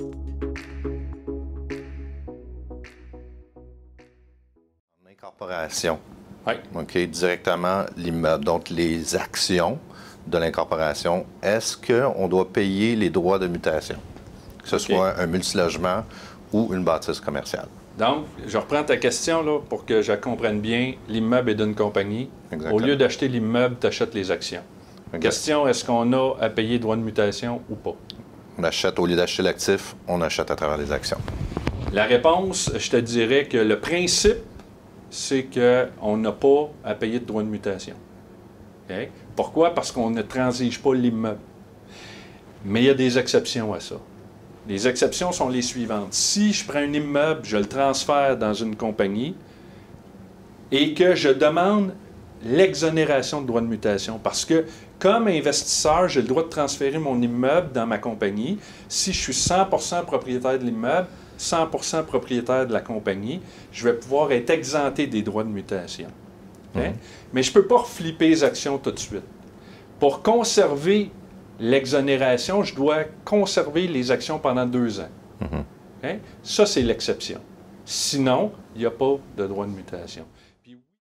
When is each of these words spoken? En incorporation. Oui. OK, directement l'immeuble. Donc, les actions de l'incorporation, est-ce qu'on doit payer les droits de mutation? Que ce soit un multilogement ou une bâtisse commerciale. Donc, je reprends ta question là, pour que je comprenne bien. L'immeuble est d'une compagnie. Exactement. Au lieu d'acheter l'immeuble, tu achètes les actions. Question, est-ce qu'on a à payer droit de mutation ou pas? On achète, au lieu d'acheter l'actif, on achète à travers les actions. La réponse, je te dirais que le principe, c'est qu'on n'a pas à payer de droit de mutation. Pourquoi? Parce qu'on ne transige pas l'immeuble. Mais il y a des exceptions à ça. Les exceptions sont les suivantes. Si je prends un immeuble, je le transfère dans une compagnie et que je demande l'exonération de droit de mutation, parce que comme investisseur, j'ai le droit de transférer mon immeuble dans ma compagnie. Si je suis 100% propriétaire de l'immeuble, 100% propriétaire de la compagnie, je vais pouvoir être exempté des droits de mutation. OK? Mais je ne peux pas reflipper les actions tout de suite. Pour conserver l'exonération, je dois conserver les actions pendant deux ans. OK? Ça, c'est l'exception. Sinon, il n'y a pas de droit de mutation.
En 0.00 0.06
incorporation. 5.10 5.98
Oui. 6.46 6.54
OK, 6.74 6.96
directement 6.96 7.84
l'immeuble. 7.96 8.44
Donc, 8.44 8.70
les 8.70 9.14
actions 9.14 9.78
de 10.26 10.38
l'incorporation, 10.38 11.26
est-ce 11.42 11.76
qu'on 11.76 12.28
doit 12.28 12.50
payer 12.50 12.96
les 12.96 13.10
droits 13.10 13.38
de 13.38 13.46
mutation? 13.46 13.96
Que 14.62 14.68
ce 14.68 14.78
soit 14.78 15.18
un 15.18 15.26
multilogement 15.26 16.04
ou 16.52 16.72
une 16.72 16.84
bâtisse 16.84 17.20
commerciale. 17.20 17.68
Donc, 17.98 18.24
je 18.46 18.56
reprends 18.56 18.84
ta 18.84 18.96
question 18.96 19.42
là, 19.42 19.58
pour 19.68 19.84
que 19.84 20.00
je 20.00 20.12
comprenne 20.12 20.60
bien. 20.60 20.94
L'immeuble 21.08 21.50
est 21.50 21.54
d'une 21.54 21.74
compagnie. 21.74 22.30
Exactement. 22.50 22.74
Au 22.74 22.78
lieu 22.78 22.96
d'acheter 22.96 23.28
l'immeuble, 23.28 23.76
tu 23.80 23.86
achètes 23.86 24.14
les 24.14 24.30
actions. 24.30 24.62
Question, 25.20 25.66
est-ce 25.66 25.84
qu'on 25.84 26.12
a 26.12 26.36
à 26.40 26.48
payer 26.48 26.78
droit 26.78 26.96
de 26.96 27.02
mutation 27.02 27.60
ou 27.68 27.74
pas? 27.74 27.96
On 28.58 28.64
achète, 28.64 28.98
au 28.98 29.06
lieu 29.06 29.16
d'acheter 29.16 29.42
l'actif, 29.42 29.94
on 30.06 30.20
achète 30.20 30.50
à 30.50 30.56
travers 30.56 30.76
les 30.76 30.92
actions. 30.92 31.18
La 31.92 32.04
réponse, 32.04 32.70
je 32.76 32.90
te 32.90 32.96
dirais 32.96 33.46
que 33.46 33.56
le 33.56 33.80
principe, 33.80 34.38
c'est 35.10 35.44
qu'on 35.44 36.16
n'a 36.16 36.32
pas 36.32 36.70
à 36.84 36.94
payer 36.94 37.18
de 37.20 37.24
droit 37.24 37.42
de 37.42 37.48
mutation. 37.48 37.94
Pourquoi? 39.36 39.74
Parce 39.74 39.92
qu'on 39.92 40.10
ne 40.10 40.22
transige 40.22 40.80
pas 40.80 40.94
l'immeuble. 40.94 41.40
Mais 42.64 42.82
il 42.82 42.86
y 42.86 42.90
a 42.90 42.94
des 42.94 43.18
exceptions 43.18 43.72
à 43.72 43.80
ça. 43.80 43.96
Les 44.68 44.86
exceptions 44.86 45.32
sont 45.32 45.48
les 45.48 45.62
suivantes. 45.62 46.12
Si 46.12 46.52
je 46.52 46.66
prends 46.66 46.80
un 46.80 46.92
immeuble, 46.92 47.40
je 47.44 47.56
le 47.56 47.66
transfère 47.66 48.36
dans 48.36 48.52
une 48.52 48.76
compagnie 48.76 49.34
et 50.70 50.94
que 50.94 51.14
je 51.14 51.30
demande 51.30 51.94
l'exonération 52.44 53.42
de 53.42 53.46
droit 53.46 53.60
de 53.60 53.66
mutation, 53.66 54.18
parce 54.22 54.44
que 54.44 54.64
comme 54.98 55.28
investisseur, 55.28 56.08
j'ai 56.08 56.22
le 56.22 56.28
droit 56.28 56.42
de 56.42 56.48
transférer 56.48 56.98
mon 56.98 57.20
immeuble 57.20 57.72
dans 57.72 57.86
ma 57.86 57.98
compagnie. 57.98 58.58
Si 58.88 59.12
je 59.12 59.20
suis 59.20 59.32
100% 59.32 60.04
propriétaire 60.04 60.58
de 60.58 60.64
l'immeuble, 60.64 61.08
100% 61.38 62.04
propriétaire 62.04 62.66
de 62.66 62.72
la 62.72 62.82
compagnie, 62.82 63.40
je 63.72 63.88
vais 63.88 63.94
pouvoir 63.94 64.30
être 64.32 64.50
exempté 64.50 65.06
des 65.06 65.22
droits 65.22 65.44
de 65.44 65.48
mutation. 65.48 66.08
OK? 66.74 66.82
Mais 67.32 67.42
je 67.42 67.50
ne 67.50 67.54
peux 67.54 67.66
pas 67.66 67.78
reflipper 67.78 68.28
les 68.28 68.44
actions 68.44 68.76
tout 68.78 68.90
de 68.90 68.98
suite. 68.98 69.24
Pour 69.98 70.22
conserver 70.22 71.10
l'exonération, 71.58 72.62
je 72.62 72.74
dois 72.74 73.04
conserver 73.24 73.86
les 73.86 74.10
actions 74.10 74.38
pendant 74.38 74.66
deux 74.66 75.00
ans. 75.00 75.08
OK? 75.40 76.10
Ça, 76.42 76.66
c'est 76.66 76.82
l'exception. 76.82 77.40
Sinon, 77.86 78.52
il 78.74 78.80
n'y 78.82 78.86
a 78.86 78.90
pas 78.90 79.16
de 79.36 79.46
droit 79.46 79.64
de 79.64 79.72
mutation. 79.72 80.24